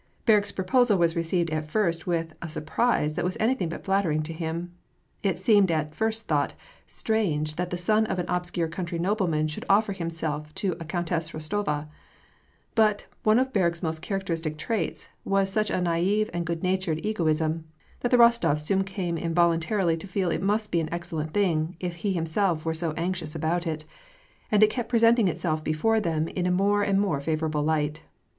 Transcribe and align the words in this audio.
Berg's 0.25 0.51
proposal 0.51 0.97
was 0.97 1.15
received 1.15 1.51
at 1.51 1.69
first 1.69 2.07
with 2.07 2.33
a 2.41 2.49
surprise 2.49 3.13
that 3.13 3.23
was 3.23 3.37
anything 3.39 3.69
but 3.69 3.83
flattering 3.83 4.23
to 4.23 4.33
him. 4.33 4.73
It 5.21 5.37
seemed 5.37 5.69
at 5.69 5.93
first 5.93 6.25
thought 6.25 6.55
strange 6.87 7.55
that 7.55 7.69
the 7.69 7.77
son 7.77 8.07
of 8.07 8.17
an 8.17 8.25
obscure 8.27 8.67
country 8.67 8.97
nobleman 8.97 9.47
should 9.47 9.63
offer 9.69 9.93
himself 9.93 10.55
to 10.55 10.71
a 10.79 10.85
Countess 10.85 11.29
Bostova! 11.33 11.87
But 12.73 13.05
one 13.21 13.37
of 13.37 13.53
Berg's 13.53 13.83
most 13.83 14.01
characteristic 14.01 14.57
traits 14.57 15.07
was 15.23 15.51
such 15.51 15.69
a 15.69 15.75
natve 15.75 16.31
and 16.33 16.47
good 16.47 16.63
natured 16.63 16.99
ego 17.05 17.25
tism, 17.25 17.61
that 17.99 18.09
the 18.09 18.17
Rostofs 18.17 18.61
soon 18.65 18.83
came 18.83 19.19
involuntarily 19.19 19.97
to 19.97 20.07
feel 20.07 20.29
that 20.29 20.35
it 20.37 20.41
must 20.41 20.71
be 20.71 20.79
an 20.79 20.91
excellent 20.91 21.29
thing, 21.29 21.75
if 21.79 21.97
he 21.97 22.13
himself 22.13 22.65
were 22.65 22.73
so 22.73 22.93
anxious 22.93 23.35
about 23.35 23.67
it; 23.67 23.85
and 24.51 24.63
it 24.63 24.71
kept 24.71 24.89
presenting 24.89 25.27
itself 25.27 25.63
before 25.63 25.99
them 25.99 26.27
in 26.27 26.47
a 26.47 26.51
more 26.51 26.81
and 26.81 26.99
more 26.99 27.19
favorable 27.21 27.61
light. 27.61 28.01